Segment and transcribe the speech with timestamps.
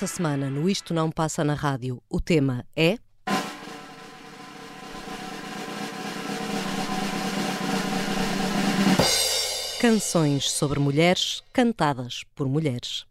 [0.00, 2.96] Esta semana, no Isto Não Passa na Rádio, o tema é.
[9.78, 13.04] Canções sobre mulheres cantadas por mulheres.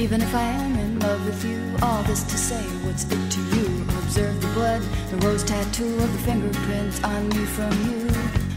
[0.00, 3.40] Even if I am in love with you, all this to say, what's it to
[3.54, 3.82] you?
[3.98, 8.08] Observe the blood, the rose tattoo of the fingerprints on me from you.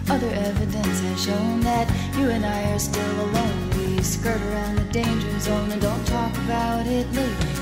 [0.10, 3.70] Other evidence has shown that you and I are still alone.
[3.72, 7.53] We skirt around the danger zone and don't talk about it later.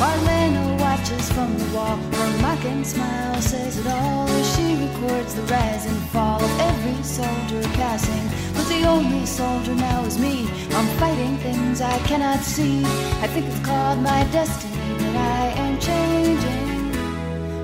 [0.00, 1.96] Marlena watches from the wall.
[1.96, 7.02] Her mocking smile says it all as she records the rise and fall of every
[7.02, 8.26] soldier passing.
[8.54, 10.48] But the only soldier now is me.
[10.72, 12.84] I'm fighting things I cannot see.
[13.22, 16.74] I think it's called my destiny that I am changing.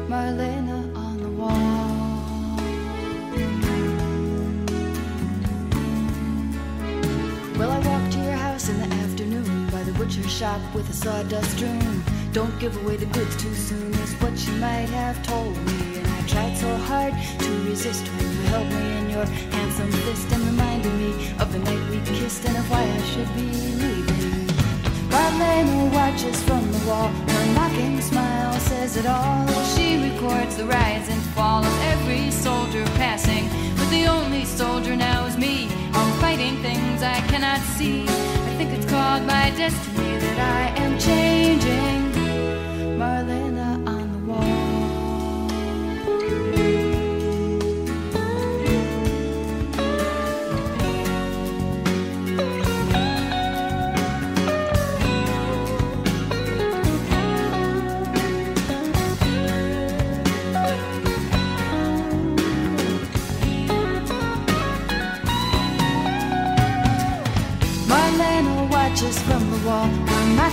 [0.08, 1.80] Marlena on the wall.
[7.58, 10.92] Well, I walked to your house in the afternoon by the butcher shop with a
[10.94, 12.19] sawdust strewn.
[12.32, 15.98] Don't give away the goods too soon is what you might have told me.
[15.98, 20.30] And I tried so hard to resist when you held me in your handsome fist
[20.30, 23.50] and reminded me of the night we kissed and of why I should be
[23.82, 24.46] leaving.
[25.10, 27.08] Marlena watches from the wall.
[27.08, 29.48] Her mocking smile says it all.
[29.74, 33.48] She records the rise and fall of every soldier passing.
[33.74, 35.68] But the only soldier now is me.
[35.92, 38.04] I'm fighting things I cannot see.
[38.04, 42.09] I think it's called my destiny that I am changing.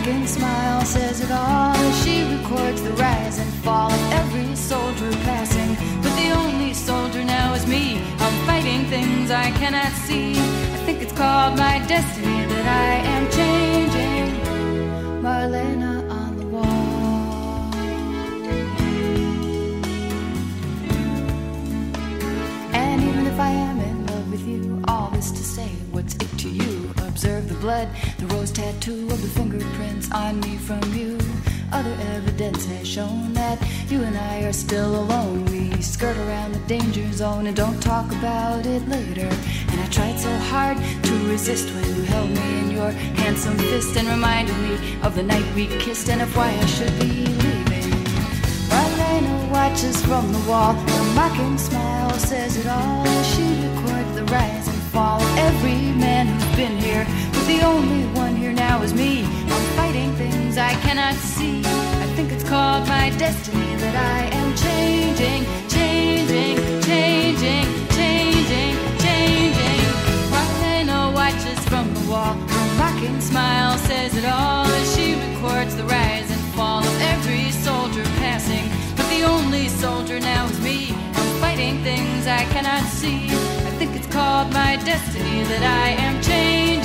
[0.07, 1.75] Mocking smile says it all.
[2.01, 5.75] She records the rise and fall of every soldier passing.
[6.01, 8.01] But the only soldier now is me.
[8.17, 10.31] I'm fighting things I cannot see.
[10.31, 14.27] I think it's called my destiny that I am changing.
[15.21, 15.86] Marlena
[27.67, 31.17] The rose tattoo of the fingerprints on me from you.
[31.73, 35.43] Other evidence has shown that you and I are still alone.
[35.47, 39.27] We skirt around the danger zone and don't talk about it later.
[39.69, 43.97] And I tried so hard to resist when you held me in your handsome fist
[43.97, 47.91] and reminded me of the night we kissed and of why I should be leaving.
[48.71, 50.71] Marlena watches from the wall.
[50.73, 53.05] Her mocking smile says it all.
[53.23, 57.05] She records the rise and fall of every man who's been here.
[57.47, 59.23] The only one here now is me.
[59.23, 61.61] I'm fighting things I cannot see.
[61.63, 69.79] I think it's called my destiny that I am changing, changing, changing, changing, changing.
[70.33, 72.33] Marlena watches from the wall.
[72.33, 77.51] Her mocking smile says it all as she records the rise and fall of every
[77.51, 78.67] soldier passing.
[78.97, 80.91] But the only soldier now is me.
[81.15, 83.29] I'm fighting things I cannot see.
[83.69, 86.76] I think it's called my destiny that I am changing.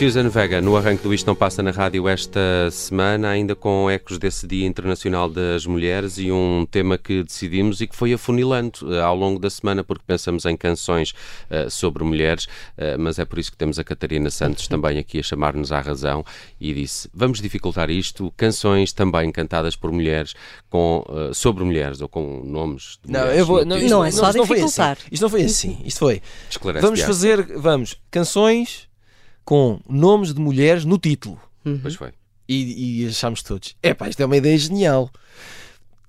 [0.00, 4.16] Susan Vega, no arranque do Isto Não Passa na Rádio esta semana, ainda com ecos
[4.16, 8.98] desse Dia Internacional das Mulheres e um tema que decidimos e que foi afunilando eh,
[8.98, 11.10] ao longo da semana, porque pensamos em canções
[11.50, 15.18] uh, sobre mulheres, uh, mas é por isso que temos a Catarina Santos também aqui
[15.18, 16.24] a chamar-nos à razão
[16.58, 20.34] e disse: vamos dificultar isto, canções também cantadas por mulheres,
[20.70, 23.38] com, uh, sobre mulheres ou com nomes de Não, mulheres.
[23.38, 24.92] eu vou, não, isto, Não é só isto foi dificultar.
[24.92, 25.08] assim.
[25.12, 25.78] Isto não foi assim.
[25.84, 26.22] Isto foi.
[26.48, 28.88] Esclarece, Vamos fazer, vamos, canções
[29.50, 31.36] com nomes de mulheres no título.
[31.82, 32.12] Pois foi.
[32.48, 35.10] E, e achámos todos, epá, isto é uma ideia genial.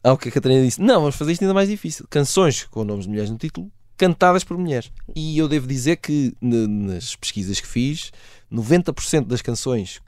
[0.03, 2.05] Ao que a Catarina disse, não, vamos fazer isto ainda mais difícil.
[2.07, 4.91] Canções com nomes de mulheres no título, cantadas por mulheres.
[5.15, 8.11] E eu devo dizer que nas pesquisas que fiz,
[8.53, 10.01] 90% das canções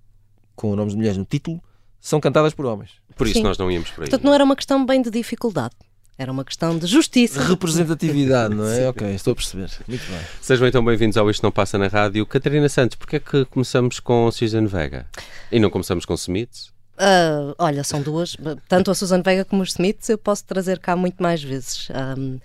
[0.55, 1.59] com nomes de mulheres no título
[1.99, 2.91] são cantadas por homens.
[3.15, 3.43] Por isso Sim.
[3.45, 4.09] nós não íamos por aí.
[4.11, 5.73] Portanto, não era uma questão bem de dificuldade.
[6.17, 7.41] Era uma questão de justiça.
[7.43, 8.87] Representatividade, não é?
[8.87, 9.69] ok, estou a perceber.
[9.87, 10.19] Muito bem.
[10.41, 12.25] Sejam então bem-vindos ao Isto Não Passa na Rádio.
[12.25, 15.07] Catarina Santos, porquê é que começamos com Susan Vega?
[15.51, 16.71] E não começamos com Smiths?
[16.93, 18.37] Uh, olha, são duas,
[18.69, 22.39] tanto a Susan Vega como os Smiths eu posso trazer cá muito mais vezes, um,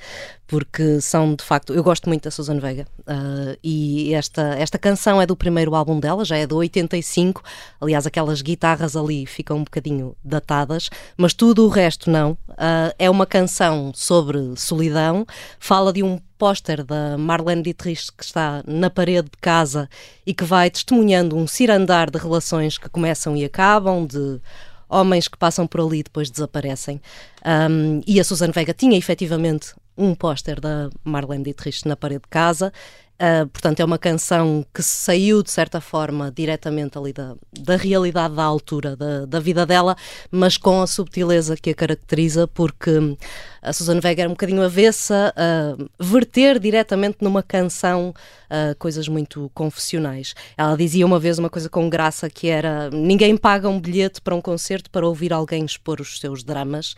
[0.46, 5.20] porque são de facto, eu gosto muito da Susan Vega uh, e esta, esta canção
[5.20, 7.42] é do primeiro álbum dela, já é de 85,
[7.78, 13.10] aliás aquelas guitarras ali ficam um bocadinho datadas, mas tudo o resto não, uh, é
[13.10, 15.26] uma canção sobre solidão,
[15.60, 19.88] fala de um póster da Marlene Dietrich que está na parede de casa
[20.24, 24.40] e que vai testemunhando um cirandar de relações que começam e acabam, de
[24.88, 27.00] homens que passam por ali e depois desaparecem.
[27.44, 32.28] Um, e a Susan Vega tinha efetivamente um póster da Marlene Dietrich na parede de
[32.28, 32.72] casa.
[33.20, 38.36] Uh, portanto, é uma canção que saiu, de certa forma, diretamente ali da, da realidade
[38.36, 39.96] da altura da, da vida dela,
[40.30, 43.16] mas com a subtileza que a caracteriza, porque
[43.60, 48.14] a Susana Vega era um bocadinho avessa a verter diretamente numa canção
[48.50, 50.32] uh, coisas muito confessionais.
[50.56, 54.36] Ela dizia uma vez uma coisa com graça que era: ninguém paga um bilhete para
[54.36, 56.94] um concerto para ouvir alguém expor os seus dramas,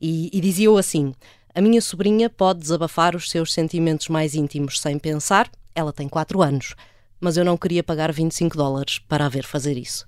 [0.00, 1.14] e, e dizia-o assim.
[1.52, 6.42] A minha sobrinha pode desabafar os seus sentimentos mais íntimos sem pensar, ela tem 4
[6.42, 6.74] anos,
[7.20, 10.06] mas eu não queria pagar 25 dólares para a ver fazer isso.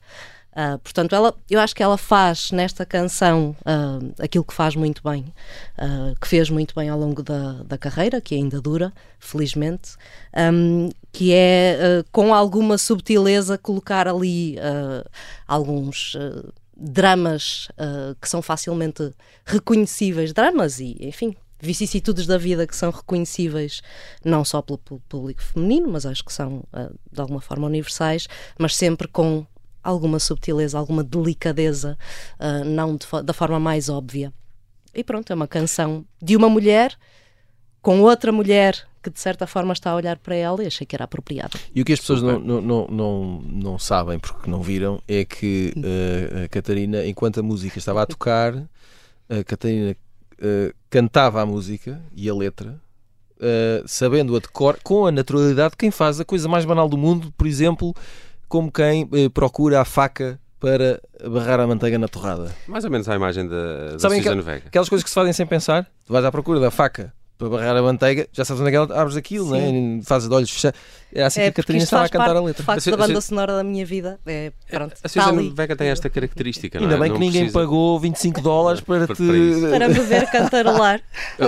[0.52, 5.02] Uh, portanto, ela, eu acho que ela faz nesta canção uh, aquilo que faz muito
[5.02, 5.32] bem,
[5.78, 9.96] uh, que fez muito bem ao longo da, da carreira, que ainda dura, felizmente,
[10.52, 14.56] um, que é com alguma subtileza colocar ali
[15.46, 16.16] alguns
[16.74, 17.68] dramas
[18.18, 19.12] que são facilmente
[19.44, 23.80] reconhecíveis, dramas e, enfim, vicissitudes da vida que são reconhecíveis
[24.24, 24.78] não só pelo
[25.08, 28.26] público feminino, mas acho que são uh, de alguma forma universais,
[28.58, 29.46] mas sempre com
[29.82, 31.96] alguma subtileza, alguma delicadeza,
[32.40, 34.32] uh, não de, da forma mais óbvia.
[34.92, 36.96] E pronto, é uma canção de uma mulher
[37.80, 40.94] com outra mulher que de certa forma está a olhar para ela e achei que
[40.94, 41.58] era apropriado.
[41.74, 45.24] E o que as pessoas não, não, não, não, não sabem, porque não viram, é
[45.24, 48.54] que uh, a Catarina, enquanto a música estava a tocar,
[49.28, 49.96] a Catarina
[50.40, 52.78] uh, cantava a música e a letra,
[53.38, 56.98] uh, sabendo-a de cor, com a naturalidade de quem faz a coisa mais banal do
[56.98, 57.94] mundo, por exemplo,
[58.46, 62.54] como quem uh, procura a faca para barrar a manteiga na torrada.
[62.68, 64.64] Mais ou menos a imagem da, da Sabem Suzana Vega.
[64.66, 67.74] Aquelas coisas que se fazem sem pensar, tu vais à procura da faca para barrar
[67.74, 69.98] a manteiga, já sabes onde é que abres aquilo, né?
[70.04, 70.78] fazes de olhos fechados.
[71.14, 72.62] É assim é, que a Catarina estava a cantar a letra.
[72.62, 74.18] De facto, da banda sonora da minha vida.
[74.26, 76.78] É, pronto, a Susan Vega tem esta característica.
[76.78, 76.98] Ainda é?
[76.98, 77.58] bem que ninguém precisa...
[77.58, 79.22] pagou 25 dólares para, para te.
[79.72, 81.00] Para me ver cantarolar.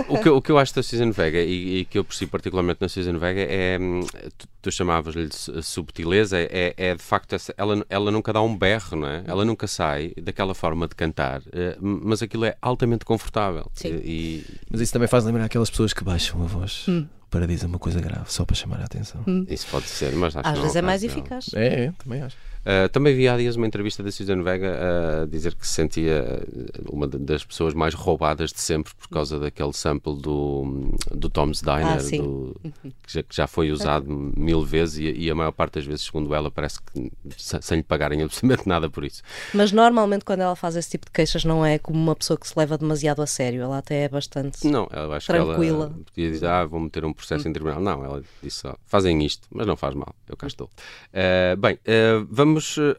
[0.08, 2.78] o, que, o que eu acho da Susan Vega e, e que eu percebo particularmente
[2.80, 3.78] na Susan Vega é.
[3.80, 4.00] Hum,
[4.36, 5.28] tu, tu chamavas-lhe
[5.62, 9.22] subtileza, é, é de facto essa, ela, ela nunca dá um berro, não é?
[9.26, 13.70] Ela nunca sai daquela forma de cantar, eh, mas aquilo é altamente confortável.
[13.74, 14.00] Sim.
[14.02, 16.86] E, mas isso também faz lembrar aquelas pessoas que baixam a voz.
[16.88, 19.20] Hum para dizer uma coisa grave, só para chamar a atenção.
[19.26, 19.44] Hum.
[19.48, 21.46] Isso pode ser, mas acho Às que vezes é mais eficaz.
[21.52, 22.36] É, é, também acho.
[22.64, 26.42] Uh, também vi há dias uma entrevista da Susan Vega a dizer que se sentia
[26.88, 31.98] uma das pessoas mais roubadas de sempre por causa daquele sample do, do Tom's Diner,
[31.98, 34.06] ah, do, que, já, que, já, foi usado
[34.36, 37.82] mil vezes e, e, a maior parte das vezes, segundo ela, parece que sem lhe
[37.82, 39.22] pagarem absolutamente nada por isso.
[39.52, 42.48] Mas normalmente quando ela faz esse tipo de queixas não é como uma pessoa que
[42.48, 45.56] se leva demasiado a sério, ela até é bastante não, ela, acho tranquila.
[45.56, 47.80] Que ela podia dizer, ah, vou meter um processo em tribunal.
[47.80, 50.70] Não, ela disse só, fazem isto, mas não faz mal, eu cá estou.
[51.12, 52.94] Uh, bem, uh, vamos vamos uh,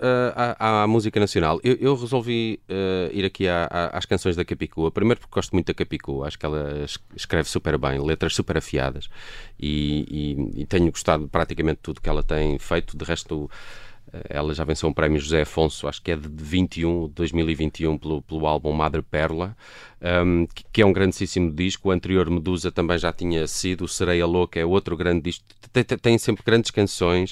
[0.59, 1.59] à, à, música nacional.
[1.63, 4.91] Eu, eu resolvi uh, ir aqui à, à, às canções da Capicua.
[4.91, 6.27] Primeiro porque gosto muito da Capicua.
[6.27, 6.85] Acho que ela
[7.15, 9.09] escreve super bem, letras super afiadas.
[9.57, 12.97] E, e, e tenho gostado praticamente tudo que ela tem feito.
[12.97, 13.49] De resto,
[14.29, 18.47] ela já venceu um prémio José Afonso, acho que é de 21, 2021, pelo, pelo
[18.47, 19.55] álbum Madre Perla,
[20.25, 21.89] um, que é um grandíssimo disco.
[21.89, 25.43] O anterior Medusa também já tinha sido, Sereia Louca é outro grande disco.
[25.71, 27.31] Tem, tem sempre grandes canções.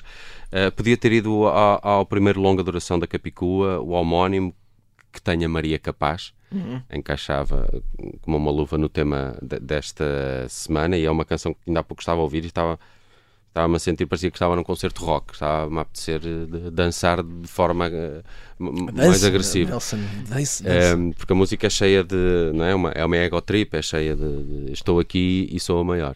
[0.51, 4.55] Uh, podia ter ido ao, ao, primeiro longa duração da Capicua, o homónimo,
[5.11, 6.33] que tem a Maria Capaz.
[6.51, 6.81] Uhum.
[6.91, 7.67] Encaixava
[8.21, 11.83] como uma luva no tema de, desta semana e é uma canção que ainda há
[11.83, 12.79] pouco estava a ouvir e estava
[13.53, 17.47] Estava-me a sentir, parecia que estava num concerto rock, estava-me a apetecer de dançar de
[17.47, 18.23] forma uh,
[18.91, 19.69] mais agressiva.
[19.69, 21.13] Nelson, dance, dance.
[21.15, 22.51] porque a música é cheia de.
[22.51, 25.79] Não é, uma, é uma ego trip, é cheia de, de estou aqui e sou
[25.79, 26.15] a maior.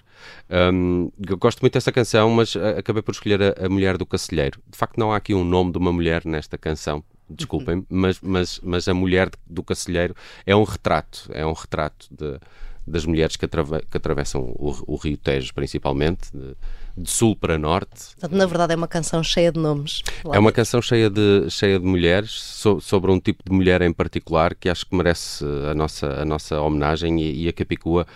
[0.50, 4.60] Um, eu gosto muito dessa canção, mas acabei por escolher a, a, Mulher do Cacilheiro.
[4.68, 7.86] De facto, não há aqui um nome de uma mulher nesta canção, desculpem, uhum.
[7.88, 12.40] mas, mas, mas a Mulher do Cacilheiro é um retrato, é um retrato de,
[12.88, 16.32] das mulheres que, atrave, que atravessam o, o Rio Tejo, principalmente.
[16.34, 16.56] De,
[16.98, 18.16] de sul para norte.
[18.32, 20.02] Na verdade, é uma canção cheia de nomes.
[20.32, 23.94] É uma canção cheia de, cheia de mulheres, so, sobre um tipo de mulher em
[23.94, 28.08] particular que acho que merece a nossa, a nossa homenagem e, e a Capicua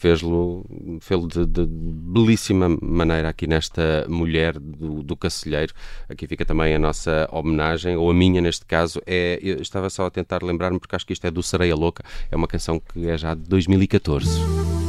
[0.00, 0.64] fez-lo
[1.00, 5.74] fez de, de, belíssima maneira aqui nesta mulher do, do Cacilheiro.
[6.08, 9.02] Aqui fica também a nossa homenagem, ou a minha neste caso.
[9.06, 12.02] É, eu estava só a tentar lembrar-me, porque acho que isto é do Sereia Louca,
[12.30, 14.79] é uma canção que é já de 2014.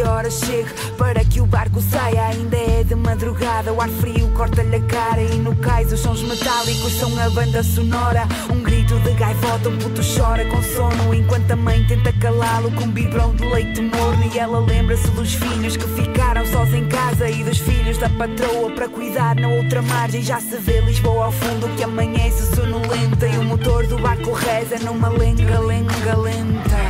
[0.00, 2.28] Que a hora chegue Para que o barco saia.
[2.28, 5.20] Ainda é de madrugada O ar frio corta-lhe a cara.
[5.20, 8.26] E no cais os sons metálicos são a banda sonora.
[8.50, 11.14] Um grito de gaivota, um puto chora com sono.
[11.14, 14.30] Enquanto a mãe tenta calá-lo com um biberão de leite morno.
[14.32, 18.70] E ela lembra-se dos filhos que ficaram sós em casa E dos filhos da patroa
[18.70, 20.22] para cuidar na outra margem.
[20.22, 23.26] Já se vê Lisboa ao fundo que amanhece sonolenta.
[23.26, 26.89] E o motor do barco reza numa lenga-lenga lenta.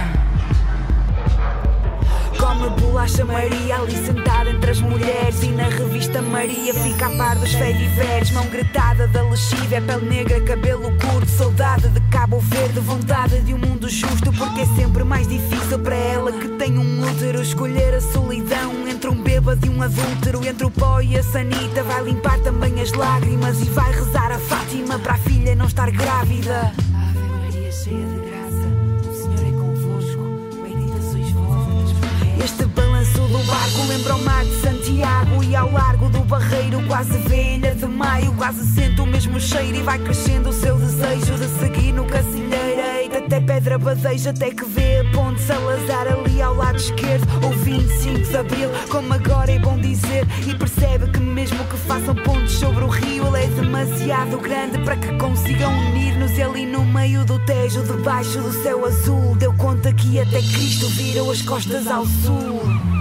[2.51, 6.75] Come bolacha Maria ali sentada entre as mulheres E na revista Maria.
[6.75, 12.01] Fica a par dos fediveres Mão gretada da lexívia, pele negra, cabelo curto Saudade de
[12.11, 16.49] Cabo Verde, vontade de um mundo justo Porque é sempre mais difícil para ela que
[16.49, 17.41] tem um útero.
[17.41, 21.85] Escolher a solidão entre um bêbado e um adúltero Entre o pó e a sanita
[21.85, 25.89] Vai limpar também as lágrimas E vai rezar a Fátima para a filha não estar
[25.93, 26.73] grávida.
[26.93, 28.20] Ave Maria cheia de
[32.43, 37.19] Este balanço do barco lembra o mar de Santiago E ao largo do barreiro quase
[37.19, 41.49] velha de maio Quase sente o mesmo cheiro e vai crescendo o seu desejo De
[41.59, 42.50] seguir no cacilheiro
[43.21, 47.27] até pedra badeja Até que vê a ponte Salazar ali ao lado esquerdo.
[47.45, 50.27] Ou 25 de Abril, como agora é bom dizer.
[50.47, 54.97] E percebe que mesmo que façam pontes sobre o rio Ele é demasiado grande para
[54.97, 56.31] que consigam unir-nos.
[56.41, 61.31] Ali no meio do Tejo, debaixo do céu azul Deu conta que até Cristo virou
[61.31, 63.00] as costas ao sul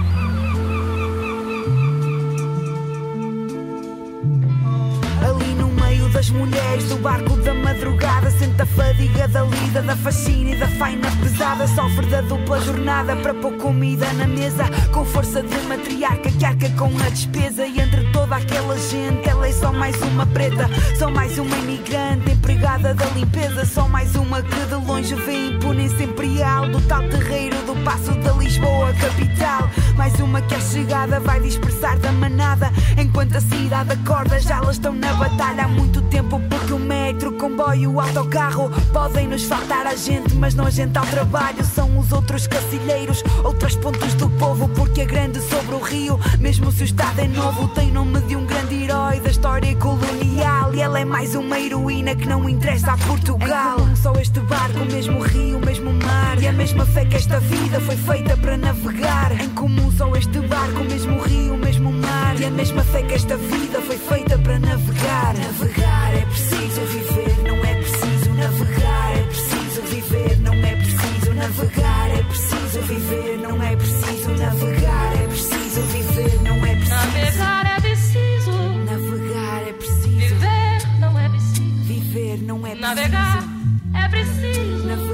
[6.12, 8.30] das mulheres do barco da madrugada.
[8.30, 11.66] Sente a fadiga da lida, da fascina e da faina pesada.
[11.68, 14.64] Sofre da dupla jornada para pôr comida na mesa.
[14.92, 17.66] Com força de matriarca que arca com a despesa.
[17.66, 20.68] E entre toda aquela gente ela é só mais uma preta.
[20.98, 23.64] Só mais uma imigrante empregada da limpeza.
[23.64, 28.32] Só mais uma que de longe vê imponência imperial Do tal terreiro do passo da
[28.32, 29.70] Lisboa capital.
[29.96, 32.70] Mais uma que a chegada vai dispersar da manada.
[32.98, 37.32] Enquanto a cidade acorda já elas estão na batalha há muito tempo Porque o metro,
[37.32, 41.64] comboio, o autocarro Podem nos faltar a gente mas não a gente ao trabalho.
[41.64, 46.70] São os outros cacilheiros, outros pontos do povo Porque é grande sobre o rio, mesmo
[46.72, 50.74] se o estado é novo Tem nome de um grande herói da história colonial.
[50.74, 53.76] E ela é mais uma heroína que não interessa a Portugal.
[53.90, 56.40] É só este barco, o mesmo rio, o mesmo mar.
[56.40, 59.32] E a mesma fé que esta vida foi feita para navegar.
[59.40, 63.02] Em comum só este barco, o mesmo rio, o mesmo mar E a mesma fé
[63.02, 65.34] que esta vida foi feita para navegar.
[65.34, 69.18] Navegar é preciso viver, não é preciso navegar.
[69.18, 72.10] É preciso viver, não é preciso navegar.
[72.10, 75.12] É preciso viver, não é preciso navegar.
[75.22, 78.52] É preciso viver, não é preciso Navegar é preciso.
[78.86, 81.84] Navegar é preciso Viver não é preciso.
[81.84, 83.44] Viver não é preciso Navegar
[83.92, 85.09] é preciso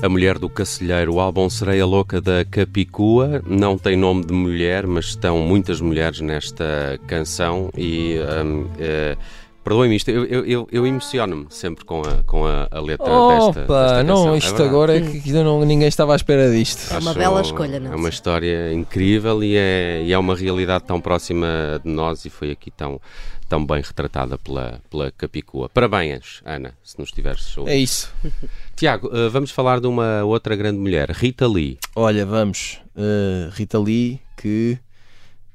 [0.00, 4.86] A Mulher do Cacilheiro, o álbum Sereia Louca da Capicua, não tem nome de mulher,
[4.86, 8.16] mas estão muitas mulheres nesta canção e.
[8.44, 12.80] Um, uh, Perdoem-me isto, eu, eu, eu, eu emociono-me sempre com a, com a, a
[12.80, 14.34] letra desta, Opa, desta não, canção.
[14.34, 14.68] É isto verdade.
[14.70, 16.90] agora é que ainda não, ninguém estava à espera disto.
[16.92, 18.10] É uma Acho bela escolha, não É uma é?
[18.10, 21.46] história incrível e é, e é uma realidade tão próxima
[21.84, 22.98] de nós e foi aqui tão,
[23.46, 25.68] tão bem retratada pela, pela Capicua.
[25.68, 27.72] Parabéns, Ana, se nos estiveres a ouvir.
[27.72, 28.10] É isso.
[28.74, 31.78] Tiago, eh, vamos falar de uma outra grande mulher, Rita Lee.
[31.94, 32.80] Olha, vamos.
[32.96, 34.78] uh, Rita Lee, que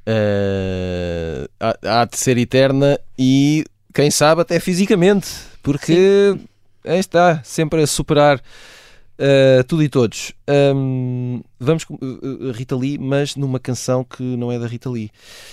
[0.07, 5.29] uh, há, há de ser eterna e, quem sabe, até fisicamente,
[5.61, 6.35] porque
[6.83, 10.33] aí está, sempre a superar uh, tudo e todos.
[10.75, 15.11] Um, vamos com uh, Rita Lee, mas numa canção que não é da Rita Lee.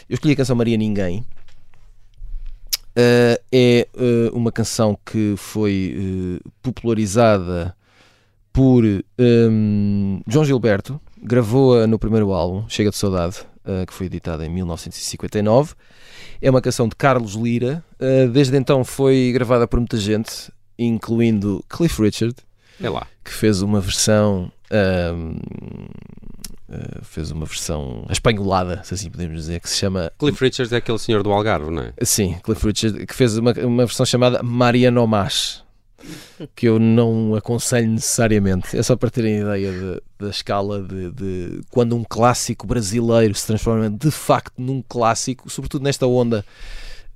[0.09, 1.25] Eu escolhi a canção Maria Ninguém.
[2.91, 3.87] Uh, é
[4.33, 7.75] uma canção que foi popularizada
[8.53, 8.85] por
[9.19, 13.47] um, João Gilberto, gravou-a no primeiro álbum, Chega de Saudade,
[13.87, 15.75] que foi editada em 1959.
[16.43, 17.85] É uma canção de Carlos Lira.
[18.01, 22.35] Uh, desde então foi gravada por muita gente, incluindo Cliff Richard,
[22.83, 23.07] É lá.
[23.25, 24.51] que fez uma versão.
[24.71, 25.37] ahm,
[26.73, 30.13] ah, fez uma versão espanholada, se assim podemos dizer, que se chama.
[30.19, 31.93] Cliff Richards é aquele senhor do Algarve, não é?
[32.03, 35.65] Sim, Cliff Richard, que fez uma, uma versão chamada Maria No Más,
[36.55, 38.77] que eu não aconselho necessariamente.
[38.77, 43.47] É só para terem ideia de- da escala de, de quando um clássico brasileiro se
[43.47, 46.45] transforma de facto num clássico, sobretudo nesta onda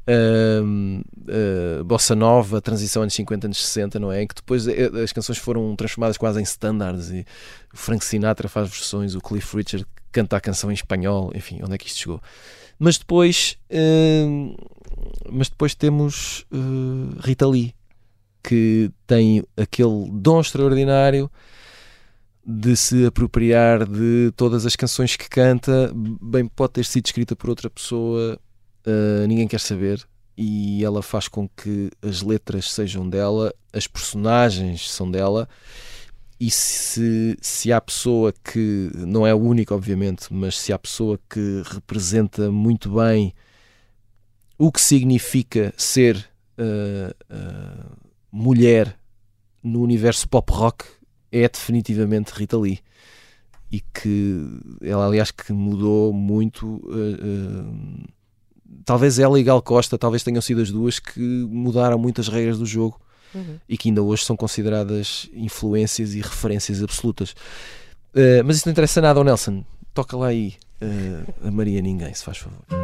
[0.07, 4.23] ahm, ah, bossa nova, transição anos 50, anos 60, não é?
[4.23, 7.25] Em que depois eh, as canções foram transformadas quase em standards e
[7.73, 11.75] o Frank Sinatra faz versões, o Cliff Richard canta a canção em espanhol, enfim, onde
[11.75, 12.21] é que isto chegou?
[12.79, 14.55] Mas depois, ahm,
[15.31, 17.75] mas depois temos eh, Rita Lee,
[18.45, 21.31] que tem aquele dom extraordinário
[22.47, 27.49] de se apropriar de todas as canções que canta, bem pode ter sido escrita por
[27.49, 28.39] outra pessoa,
[28.87, 34.91] uh, ninguém quer saber, e ela faz com que as letras sejam dela, as personagens
[34.91, 35.49] são dela,
[36.39, 41.19] e se, se há pessoa que, não é a única, obviamente, mas se há pessoa
[41.31, 43.33] que representa muito bem
[44.59, 48.04] o que significa ser uh, uh,
[48.35, 48.99] mulher
[49.63, 50.85] no universo pop rock,
[51.31, 52.81] é definitivamente Rita Lee.
[53.71, 54.45] E que
[54.83, 56.67] ela, aliás, que mudou muito.
[56.67, 58.05] uh, uh,
[58.85, 62.67] talvez ela e Gal Costa, talvez tenham sido as duas que mudaram muitas regras do
[62.67, 63.01] jogo
[63.35, 63.59] Uhum.
[63.69, 67.33] e que ainda hoje são consideradas influências e referências absolutas.
[68.15, 69.65] Uh, mas isso não interessa nada ao Nelson.
[69.93, 70.55] Toca lá aí
[71.43, 72.84] a Maria Ninguém, se faz favor.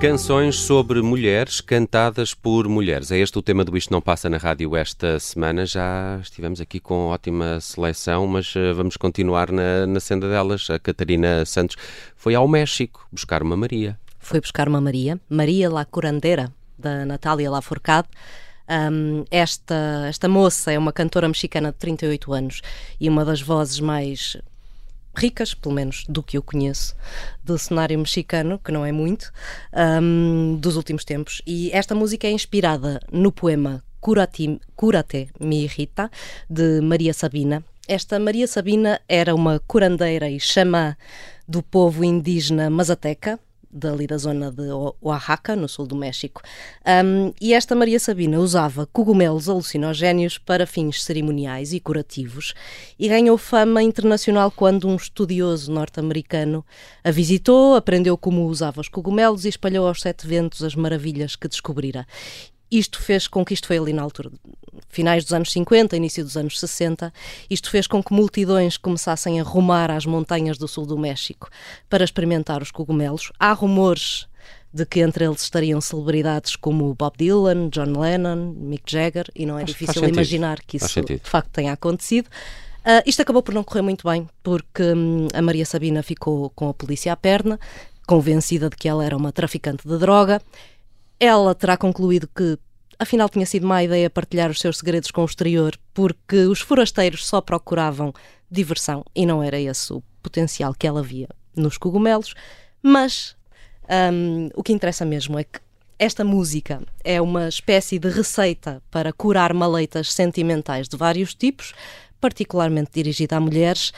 [0.00, 3.10] Canções sobre mulheres cantadas por mulheres.
[3.10, 5.66] É este o tema do Isto Não Passa na Rádio esta semana.
[5.66, 10.70] Já estivemos aqui com ótima seleção, mas eh, vamos continuar na, na senda delas.
[10.70, 11.76] A Catarina Santos
[12.14, 13.98] foi ao México buscar uma Maria.
[14.20, 18.06] Foi buscar uma Maria, Maria La Curandeira, da Natália Lafourcade.
[18.70, 22.60] Um, esta, esta moça é uma cantora mexicana de 38 anos
[23.00, 24.36] e uma das vozes mais
[25.18, 26.94] ricas, pelo menos do que eu conheço,
[27.42, 29.32] do cenário mexicano, que não é muito,
[30.00, 31.42] um, dos últimos tempos.
[31.46, 36.10] E esta música é inspirada no poema Curate Mi Irrita,
[36.48, 37.64] de Maria Sabina.
[37.86, 40.96] Esta Maria Sabina era uma curandeira e xamã
[41.46, 44.68] do povo indígena mazateca, dali da zona de
[45.00, 46.42] Oaxaca, no sul do México.
[46.86, 52.54] Um, e esta Maria Sabina usava cogumelos alucinogénios para fins cerimoniais e curativos
[52.98, 56.64] e ganhou fama internacional quando um estudioso norte-americano
[57.04, 61.48] a visitou, aprendeu como usava os cogumelos e espalhou aos sete ventos as maravilhas que
[61.48, 62.06] descobrira.
[62.70, 64.30] Isto fez com que isto foi ali na altura,
[64.88, 67.12] finais dos anos 50, início dos anos 60,
[67.48, 71.48] isto fez com que multidões começassem a rumar às montanhas do sul do México
[71.88, 73.32] para experimentar os cogumelos.
[73.38, 74.26] Há rumores
[74.72, 79.58] de que entre eles estariam celebridades como Bob Dylan, John Lennon, Mick Jagger, e não
[79.58, 82.28] é difícil imaginar que isso de facto tenha acontecido.
[82.84, 86.68] Ah, isto acabou por não correr muito bem, porque hum, a Maria Sabina ficou com
[86.68, 87.58] a polícia à perna,
[88.06, 90.40] convencida de que ela era uma traficante de droga.
[91.20, 92.58] Ela terá concluído que
[92.98, 97.26] afinal tinha sido má ideia partilhar os seus segredos com o exterior, porque os forasteiros
[97.26, 98.12] só procuravam
[98.50, 102.34] diversão e não era esse o potencial que ela via nos cogumelos.
[102.82, 103.36] Mas
[104.12, 105.60] hum, o que interessa mesmo é que
[105.98, 111.74] esta música é uma espécie de receita para curar maleitas sentimentais de vários tipos,
[112.20, 113.92] particularmente dirigida a mulheres.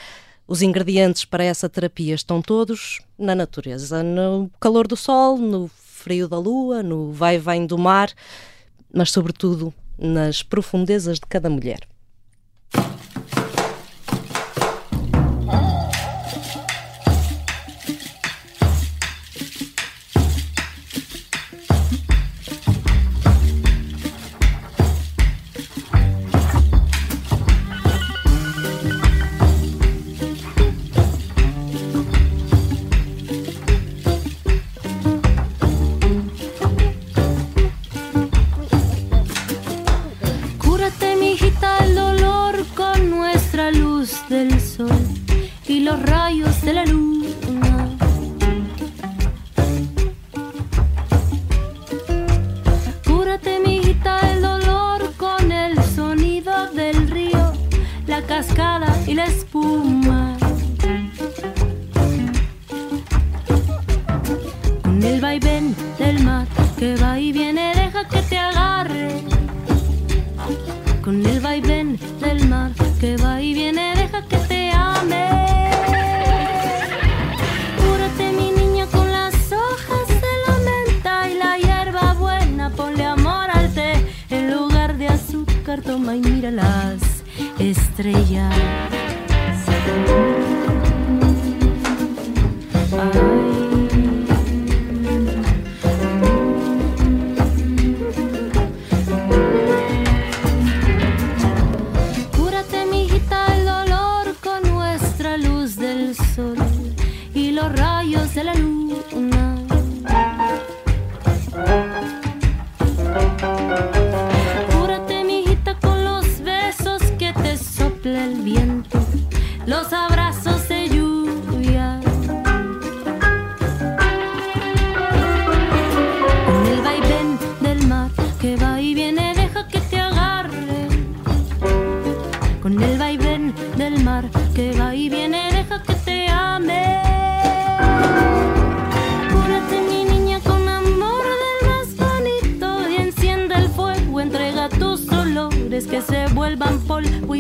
[0.48, 5.70] Os ingredientes para essa terapia estão todos na natureza, no calor do sol, no
[6.00, 8.10] frio da lua, no vai e vem do mar,
[8.92, 11.80] mas sobretudo nas profundezas de cada mulher.
[46.60, 47.19] Rayos de la luna.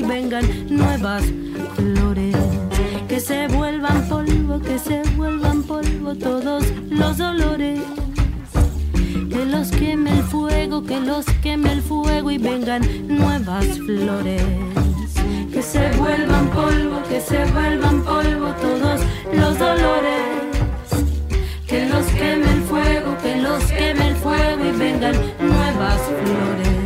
[0.00, 1.24] Y vengan nuevas
[1.76, 2.36] flores.
[3.08, 7.80] Que se vuelvan polvo, que se vuelvan polvo todos los dolores.
[9.28, 14.42] Que los queme el fuego, que los queme el fuego y vengan nuevas flores.
[15.52, 19.00] Que se vuelvan polvo, que se vuelvan polvo todos
[19.34, 20.22] los dolores.
[21.66, 26.79] Que los queme el fuego, que los queme el fuego y vengan nuevas flores.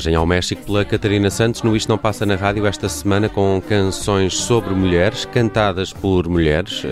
[0.00, 1.62] Viagem ao México pela Catarina Santos.
[1.62, 6.82] No Isto Não Passa na Rádio esta semana com canções sobre mulheres, cantadas por mulheres.
[6.84, 6.88] Uh,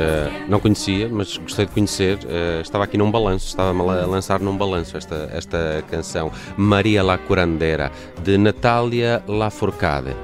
[0.47, 2.19] não conhecia, mas gostei de conhecer.
[2.19, 6.31] Uh, estava aqui num balanço, estava-me a lançar num balanço esta, esta canção.
[6.55, 7.91] Maria la Curandera,
[8.23, 10.17] de Natália Lafourcade, do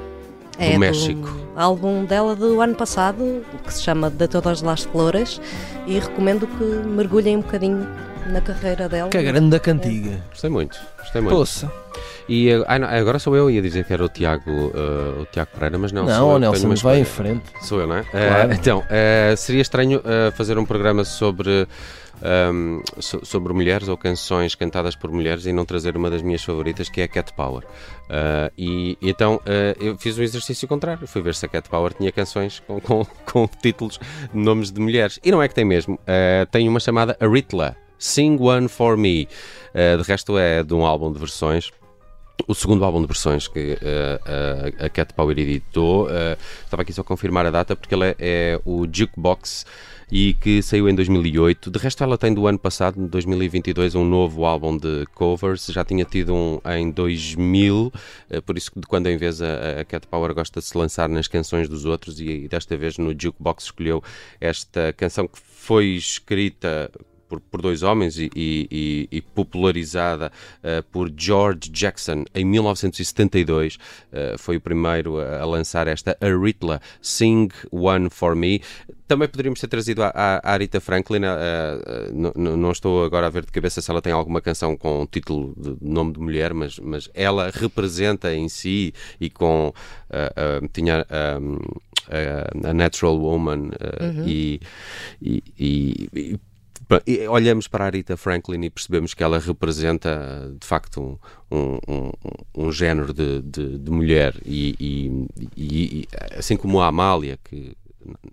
[0.59, 1.27] É México.
[1.27, 5.40] do álbum dela do ano passado, que se chama De Todas las Flores,
[5.87, 7.88] e recomendo que mergulhem um bocadinho
[8.26, 9.08] na carreira dela.
[9.10, 10.20] Que é grande da cantiga.
[10.30, 11.34] Gostei muito, gostei muito.
[11.37, 11.70] Poça.
[12.28, 15.26] E uh, ah, não, agora sou eu, ia dizer que era o Tiago, uh, o
[15.26, 16.04] Tiago Pereira, mas não.
[16.06, 17.44] Não, sou eu o Nelson, uma vai em frente.
[17.62, 18.02] Sou eu, não é?
[18.04, 18.52] Claro.
[18.52, 21.68] Eh, então, eh, seria estranho eh, fazer um programa sobre,
[22.22, 26.42] ehm, so- sobre mulheres ou canções cantadas por mulheres e não trazer uma das minhas
[26.42, 27.62] favoritas, que é a Cat Power.
[28.08, 31.06] Eh, e então eh, eu fiz um exercício contrário.
[31.06, 34.00] Fui ver se a Cat Power tinha canções com, com, com títulos
[34.32, 35.20] de nomes de mulheres.
[35.22, 35.98] E não é que tem mesmo.
[36.06, 37.76] Eh, tem uma chamada Aritla.
[37.98, 39.28] Sing One For Me.
[39.72, 41.70] Eh, de resto é de um álbum de versões
[42.48, 44.20] o segundo álbum de versões que eh,
[44.80, 46.09] a- a Cat Power editou.
[46.11, 49.64] eh, estava aqui só a confirmar a data porque ele é, é o Jukebox
[50.11, 51.70] e que saiu em 2008.
[51.70, 55.66] De resto, ela tem do ano passado, de 2022, um novo álbum de covers.
[55.66, 57.92] Já tinha tido um em 2000,
[58.28, 60.76] eh, por isso que de quando em vez a, a Cat Power gosta de se
[60.76, 64.02] lançar nas canções dos outros e, e desta vez no Jukebox escolheu
[64.40, 66.90] esta canção que foi escrita
[67.35, 70.31] por, por dois homens e, e- e- popularizada
[70.62, 73.79] eh, por George Jackson em 1972.
[74.12, 78.62] Eh, foi o primeiro a, a lançar esta Aritla Sing One For Me.
[79.07, 81.20] Também poderíamos ter trazido a, a, Arita Franklin.
[82.12, 85.07] n- não estou agora a ver de cabeça se ela tem alguma canção com um
[85.07, 89.73] título de nome de mulher, mas, mas ela representa em si e com.
[90.73, 91.05] tinha.
[91.11, 91.59] ehm,
[92.09, 94.61] a- Natural Woman eh, e-
[95.23, 96.40] e- e- e
[97.07, 101.18] e olhamos para a Rita Franklin e percebemos que ela representa de facto
[101.50, 102.11] um, um, um,
[102.66, 105.26] um género de, de, de mulher e, e-
[105.57, 107.72] e- assim como a Amália que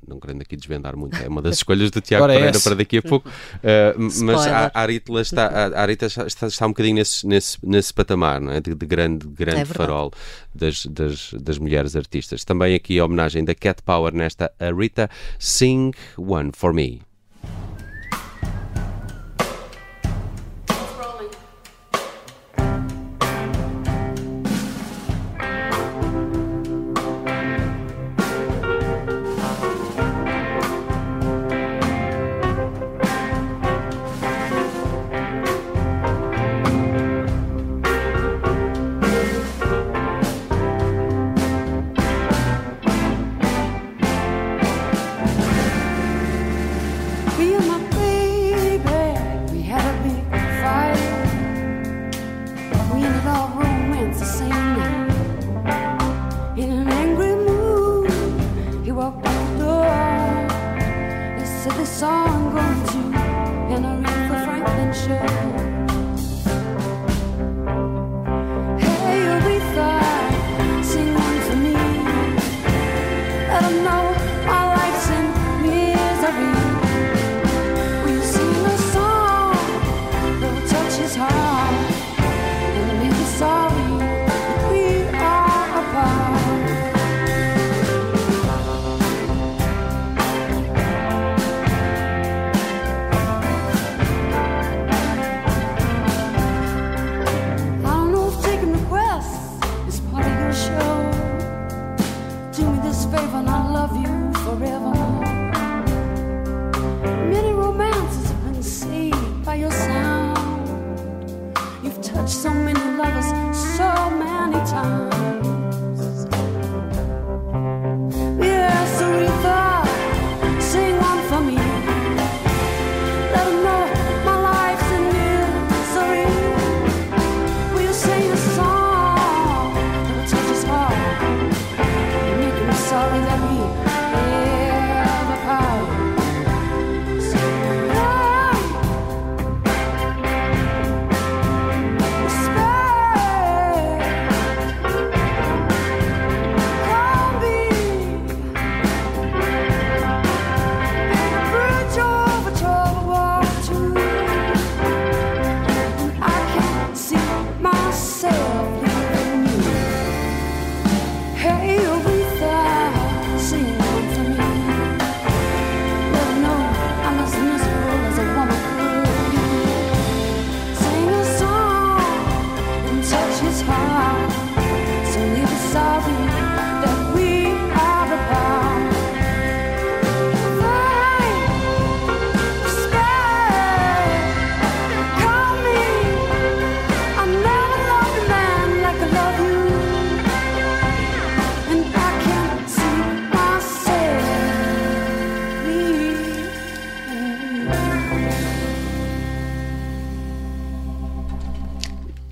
[0.06, 2.70] não querendo aqui desvendar muito, é uma das escolhas do Tiago Ora, é Pereira essa.
[2.70, 5.48] para daqui a pouco, uh, mas a, a Aritla está,
[5.82, 8.60] a, está, está, está um bocadinho nesse, nesse, nesse patamar não é?
[8.60, 10.12] de, de grande, grande É farol
[10.54, 12.44] das, das, das mulheres artistas.
[12.44, 17.02] Também aqui a homenagem da Cat Power nesta a Rita Sing One For Me.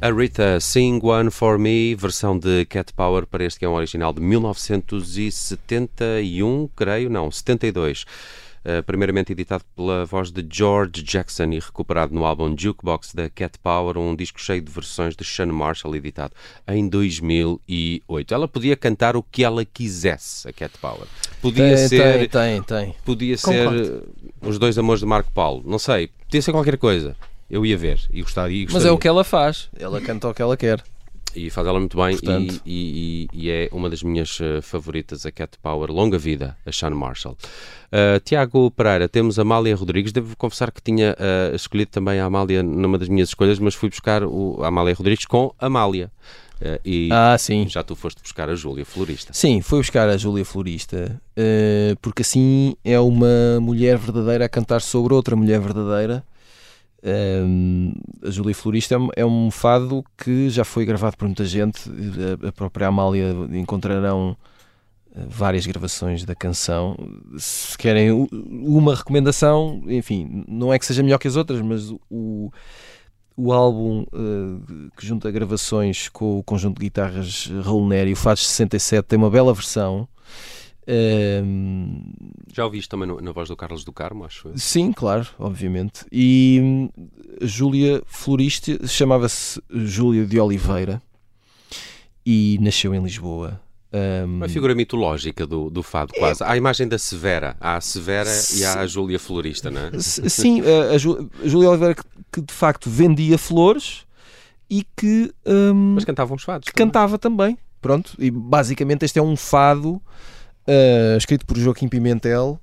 [0.09, 3.75] A Rita Sing One For Me, versão de Cat Power para este que é um
[3.75, 8.05] original de 1971, creio, não, 72.
[8.65, 13.59] Uh, primeiramente editado pela voz de George Jackson e recuperado no álbum Jukebox da Cat
[13.59, 16.33] Power, um disco cheio de versões de Sean Marshall, editado
[16.67, 18.33] em 2008.
[18.33, 21.05] Ela podia cantar o que ela quisesse, a Cat Power.
[21.39, 22.95] Podia Tem, ser, tem, tem, tem.
[23.05, 24.09] podia ser uh,
[24.41, 27.15] Os Dois Amores de Marco Paulo, não sei, podia ser qualquer coisa.
[27.49, 28.63] Eu ia ver e gostaria.
[28.63, 29.69] e Mas é o que ela faz.
[29.79, 30.83] Ela canta o que ela quer.
[31.35, 32.59] E faz ela muito bem Portanto.
[32.65, 35.91] e, e- e é uma das minhas eh, favoritas, a Cat Power.
[35.91, 37.37] Longa vida, a Sean Marshall.
[37.91, 40.11] Uh, Tiago Pereira, temos a Amália Rodrigues.
[40.11, 41.15] Devo confessar que tinha
[41.51, 44.95] uh, escolhido também a Amália numa das minhas escolhas, mas fui buscar o, a Amália
[44.95, 46.11] Rodrigues com Amália.
[46.59, 47.67] Uh, e Ah, sim.
[47.69, 49.31] já tu foste buscar a Júlia Florista.
[49.31, 51.21] Sim, foi buscar a Júlia Florista,
[52.01, 56.23] porque assim é uma mulher verdadeira a cantar sobre outra mulher verdadeira.
[57.03, 61.45] Ehm, a Júlia Florista é um- é um fado que já foi gravado por muita
[61.45, 61.89] gente.
[62.43, 64.35] A, a própria Amália encontrarão
[65.15, 66.95] eh, várias gravações da canção.
[67.37, 72.51] Se querem uma recomendação, enfim, não é que seja melhor que as outras, mas o,
[73.35, 78.39] o álbum eh, que junta gravações com o conjunto de guitarras Raul Neri, o Fado
[78.39, 80.07] 67, tem uma bela versão.
[80.91, 82.01] Ehm,
[82.51, 84.47] Já ouviste também no- na voz do Carlos do Carmo, acho.
[84.49, 84.57] eu.
[84.57, 86.05] sim, claro, obviamente.
[86.11, 86.89] E hum,
[87.41, 91.01] Júlia Florista chamava-se Júlia de Oliveira
[92.25, 93.59] e nasceu em Lisboa.
[93.91, 96.43] Ehm, Uma figura mitológica do, do fado, quase.
[96.43, 97.55] Há a imagem da Severa.
[97.59, 99.95] Há a Severa e há a Júlia Florista, não é?
[99.95, 104.05] S- Sim, a, a Jú- a Júlia Oliveira que, que de facto vendia flores
[104.69, 106.67] e que, hum, Mas cantavam os fados.
[106.67, 106.87] que também.
[106.87, 107.57] cantava também.
[107.81, 110.01] Pronto, e basicamente este é um fado
[110.69, 112.59] ah, escrito por Joaquim Pimentel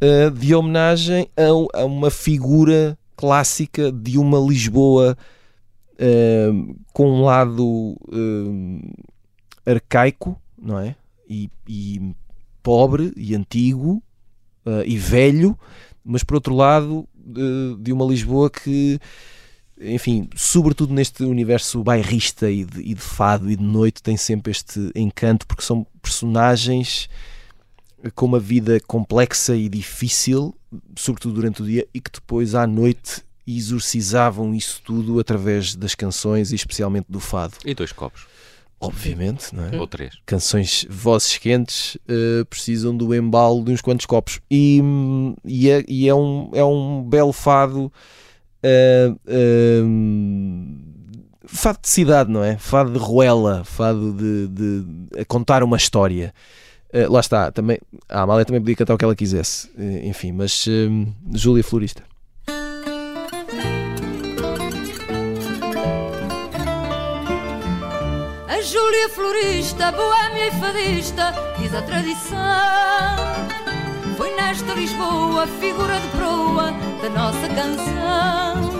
[0.00, 5.18] ah, de homenagem a, a uma figura clássica de uma Lisboa
[5.98, 7.96] ah, com um lado
[9.66, 10.94] arcaico, não é?
[11.28, 12.14] E, e
[12.62, 14.00] pobre e antigo
[14.86, 15.58] e velho,
[16.04, 19.00] mas por outro lado de, de uma Lisboa que
[19.80, 24.50] enfim, sobretudo neste universo bairrista e de, e de fado e de noite, tem sempre
[24.50, 27.08] este encanto, porque são personagens
[28.14, 30.54] com uma vida complexa e difícil,
[30.96, 36.52] sobretudo durante o dia, e que depois à noite exorcizavam isso tudo através das canções
[36.52, 37.54] e especialmente do fado.
[37.64, 38.26] E dois copos.
[38.82, 39.78] Obviamente, não é?
[39.78, 40.14] Ou três.
[40.24, 44.40] canções, vozes quentes, eh, precisam do embalo de uns quantos copos.
[44.50, 44.80] E,
[45.44, 47.92] e, é, e é um, é um belo fado.
[48.62, 49.12] eh,
[49.84, 50.78] hum,
[51.44, 52.56] fado de cidade, não é?
[52.56, 56.32] Fado de ruela, fado de, de- a contar uma história.
[56.92, 60.32] Eh, lá está, também, a Amália também podia cantar o que ela quisesse, eh, enfim,
[60.32, 62.02] mas hum, Júlia Florista.
[68.48, 72.36] A Júlia florista, boêmia e fadista, diz a tradição.
[74.16, 78.70] Foi nesta Lisboa, figura de proa da nossa canção.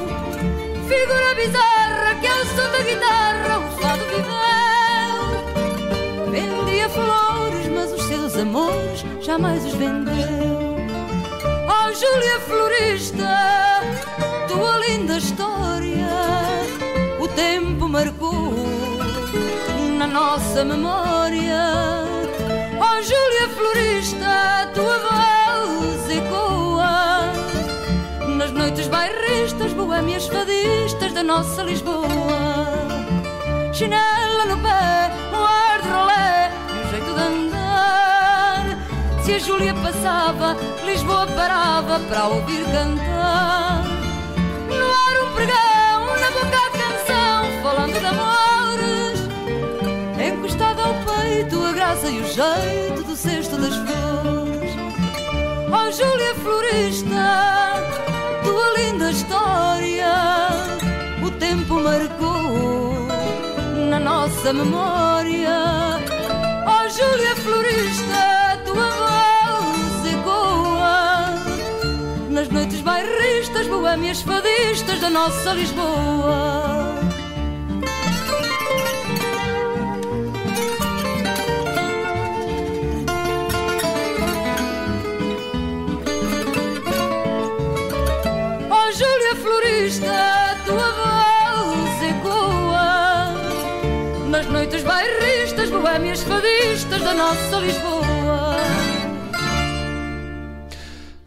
[0.87, 4.41] Figura bizarra que ao som da guitarra o fado viveu.
[6.31, 7.50] Vendia flores,
[8.41, 10.77] amores jamais os vendeu.
[11.69, 13.83] Oh Júlia florista,
[14.49, 16.09] tua linda história,
[17.21, 18.55] o tempo marcou
[19.99, 22.05] na nossa memória.
[22.81, 27.33] Oh Júlia florista, tua voz ecoa
[28.37, 32.09] nas noites bairristas, boêmias fadistas da nossa Lisboa.
[33.73, 35.20] Chinela no pé,
[39.31, 43.85] Se a Júlia passava, Lisboa parava para ouvir cantar.
[44.67, 49.21] No ar um pregão, na boca a canção, falando de amores.
[50.19, 54.73] Encostada ao peito, a graça e o jeito do cesto das flores.
[55.71, 57.85] Oh Júlia Florista,
[58.43, 60.13] tua linda história,
[61.25, 63.07] o tempo marcou
[63.89, 66.01] na nossa memória.
[66.67, 67.37] Oh Júlia
[73.91, 76.95] boémias fadistas da nossa Lisboa.
[88.71, 93.35] Oh Júlia Florista, tua voz ecoa
[94.29, 97.90] nas noites bairristas, boémias fadistas da nossa Lisboa.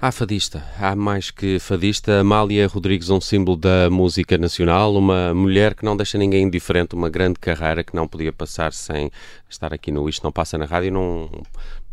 [0.05, 2.19] Há fadista, há mais que fadista.
[2.19, 7.09] Amália Rodrigues, um símbolo da música nacional, uma mulher que não deixa ninguém indiferente, uma
[7.09, 9.09] grande carreira que não podia passar sem
[9.49, 11.29] estar aqui no Isto Não Passa na Rádio, num,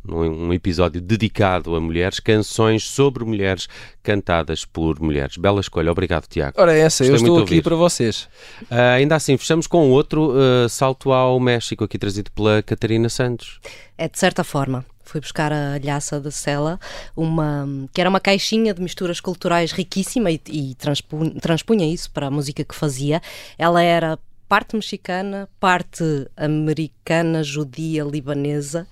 [0.05, 3.69] num episódio dedicado a mulheres, canções sobre mulheres
[4.03, 5.37] cantadas por mulheres.
[5.37, 6.61] Bela escolha, obrigado Tiago.
[6.61, 8.29] Ora, essa, eu Gostei estou muito de aqui para vocês.
[8.69, 13.61] Ah, ainda assim, fechamos com outro ah, salto ao México, aqui trazido pela Catarina Santos.
[13.97, 14.85] É de certa forma.
[15.11, 16.79] Fui buscar a Alhaça de Sela,
[17.17, 22.29] uma, que era uma caixinha de misturas culturais riquíssima e, e transpunha, transpunha isso para
[22.29, 23.21] a música que fazia.
[23.59, 24.17] Ela era
[24.49, 26.05] parte mexicana, parte
[26.37, 28.87] americana, judia, libanesa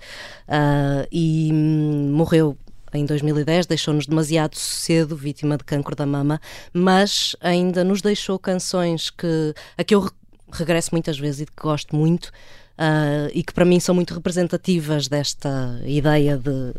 [0.45, 2.57] ah, e hum, morreu
[2.93, 6.41] em 2010, deixou-nos demasiado cedo, vítima de cancro da mama,
[6.73, 10.09] mas ainda nos deixou canções que, a que eu re-
[10.51, 12.29] regresso muitas vezes e de que gosto muito
[12.81, 16.73] ah, e que para mim são muito representativas desta ideia de,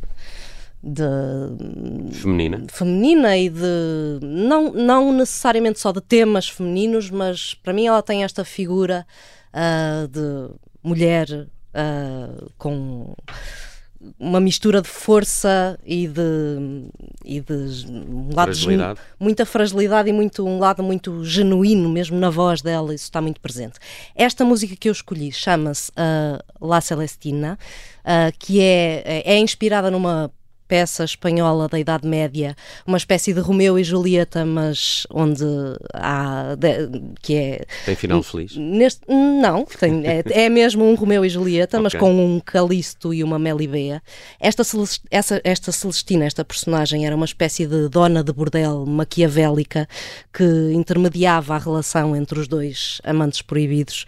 [0.82, 2.64] de Feminina.
[2.70, 8.24] feminina e de não, não necessariamente só de temas femininos, mas para mim ela tem
[8.24, 9.06] esta figura
[9.52, 13.14] ah, de mulher ah, com
[14.18, 16.20] uma mistura de força e de,
[17.24, 17.52] e de
[17.90, 19.00] um lado genu- Fragilidade.
[19.18, 23.40] muita fragilidade e muito um lado muito genuíno mesmo na voz dela isso está muito
[23.40, 23.78] presente
[24.16, 27.58] esta música que eu escolhi chama-se ah, La Celestina
[28.02, 30.30] ah, que é, é inspirada numa
[30.70, 32.54] peça espanhola da Idade Média,
[32.86, 35.44] uma espécie de Romeu e Julieta, mas onde
[35.92, 36.88] há de-
[37.20, 38.56] que é Tem final feliz.
[38.56, 41.98] Neste, não, tem- é, é mesmo um Romeu e Julieta, mas Ok.
[41.98, 44.00] com um Calisto e uma Melibea.
[44.38, 44.62] Esta,
[45.10, 49.88] essa- esta Celestina, esta personagem, era uma espécie de dona de bordel maquiavélica
[50.32, 54.06] que intermediava a relação entre os dois amantes proibidos.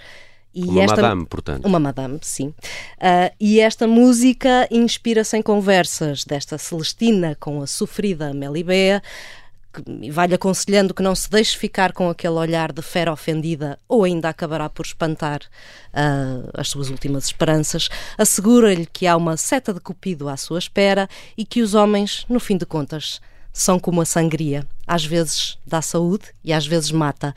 [0.55, 1.65] E Uma esta, madame, portanto.
[1.67, 2.53] uma madame, sim.
[3.01, 9.03] Ah, e esta música inspira-se em conversas desta Celestina com a sofrida Melibea,
[9.73, 14.05] que vai-lhe aconselhando que não se deixe ficar com aquele olhar de fera ofendida ou
[14.05, 15.41] ainda acabará por espantar
[15.95, 17.89] ah, as suas últimas esperanças.
[18.19, 22.39] Assegura-lhe que há uma seta de cupido à sua espera e que os homens, no
[22.39, 23.21] fim de contas,
[23.53, 24.67] são como a sangria.
[24.87, 27.35] Às vezes dá saúde e às vezes mata.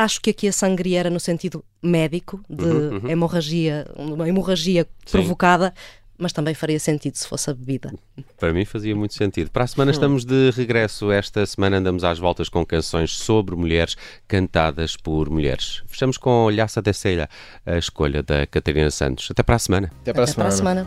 [0.00, 5.74] Acho que aqui a sangria era no sentido médico, de hemorragia, uma hemorragia provocada,
[6.16, 7.92] mas também faria sentido se fosse a bebida.
[8.38, 9.50] Para mim fazia muito sentido.
[9.50, 11.12] Para a semana estamos de regresso.
[11.12, 13.94] Esta semana andamos às voltas com canções sobre mulheres
[14.26, 15.82] cantadas por mulheres.
[15.86, 17.28] Fechamos com Olhaça de Selha,
[17.66, 19.30] a escolha da Catarina Santos.
[19.30, 19.92] Até para a semana.
[20.00, 20.86] Até para Até a semana.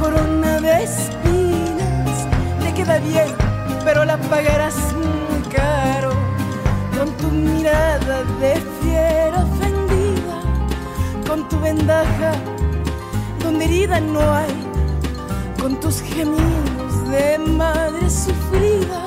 [0.00, 2.26] Corona de espinas,
[2.62, 3.28] te queda bien,
[3.84, 4.76] pero la pagarás
[5.54, 6.12] caro.
[6.96, 10.36] Con tu mirada de fiera ofendida,
[11.26, 12.32] con tu vendaja
[13.42, 14.54] donde herida no hay,
[15.60, 19.00] con tus gemidos de madre sufrida,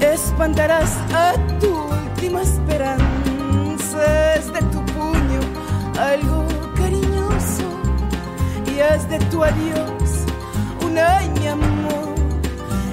[0.00, 3.02] espantarás a tu última esperanza.
[4.36, 5.40] Es de tu puño
[5.98, 6.46] algo
[6.76, 7.66] cariñoso
[8.74, 10.01] y haz de tu adiós
[10.92, 12.14] un ay mi amor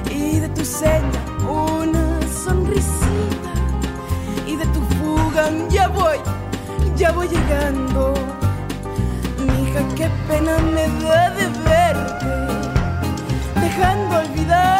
[0.10, 2.06] y de tu seña una
[2.44, 3.52] sonrisita
[4.48, 6.18] y de tu fuga ya voy,
[6.96, 8.14] ya voy llegando.
[9.48, 12.32] Mija, qué pena me da de verte,
[13.62, 14.79] dejando olvidado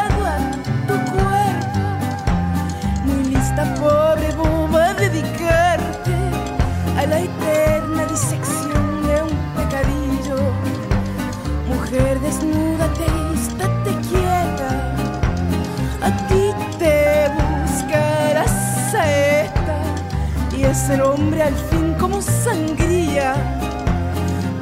[21.02, 23.36] hombre al fin como sangría,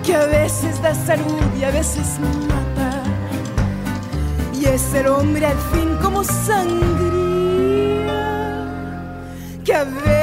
[0.05, 2.19] que a veces da salud y a veces
[2.49, 3.01] mata.
[4.53, 6.67] Y es el hombre al fin como sangría,
[9.63, 10.16] que a veces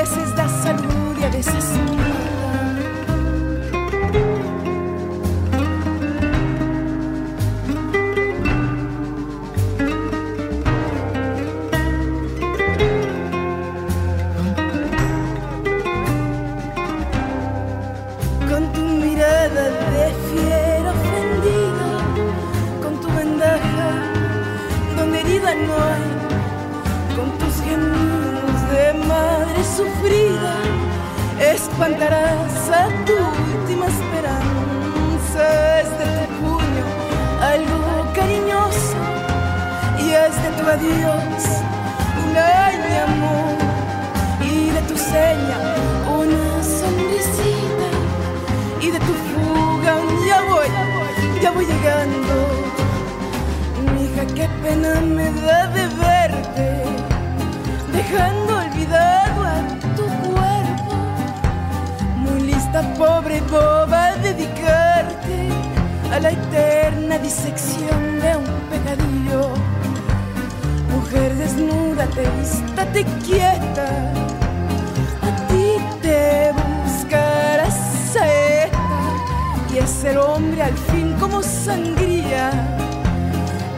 [79.75, 82.53] y el hombre al fin como sangría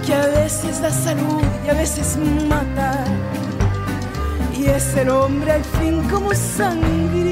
[0.05, 2.19] que a veces da salud y a veces
[2.49, 3.03] mata
[4.55, 7.25] y es el hombre al fin como sangría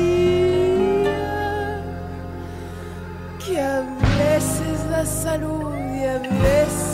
[3.45, 3.81] que a
[4.19, 6.94] veces da salud y a veces